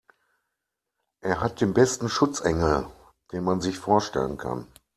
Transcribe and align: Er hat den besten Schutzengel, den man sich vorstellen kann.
Er 1.21 1.41
hat 1.41 1.61
den 1.61 1.75
besten 1.75 2.09
Schutzengel, 2.09 2.87
den 3.31 3.43
man 3.43 3.61
sich 3.61 3.77
vorstellen 3.77 4.35
kann. 4.35 4.65